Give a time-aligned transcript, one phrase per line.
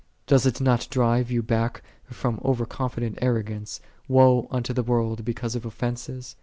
[0.23, 4.81] 7 Doth it not drive thee back from over confi dent arrogance," Woe unto the
[4.81, 6.35] world because of offenses